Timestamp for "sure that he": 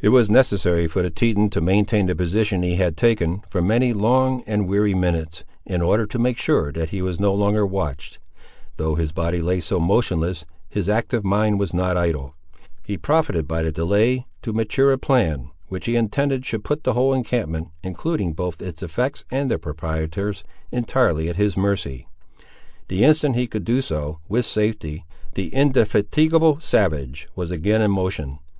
6.38-7.00